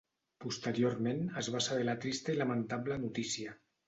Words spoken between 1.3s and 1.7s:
es va